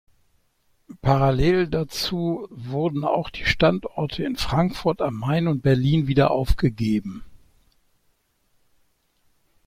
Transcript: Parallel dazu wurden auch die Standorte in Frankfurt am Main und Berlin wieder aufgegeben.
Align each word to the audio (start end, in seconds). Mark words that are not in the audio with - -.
Parallel 1.03 1.67
dazu 1.67 2.47
wurden 2.49 3.03
auch 3.03 3.29
die 3.29 3.45
Standorte 3.45 4.23
in 4.23 4.35
Frankfurt 4.35 4.99
am 4.99 5.13
Main 5.13 5.47
und 5.47 5.61
Berlin 5.61 6.07
wieder 6.07 6.31
aufgegeben. 6.31 7.23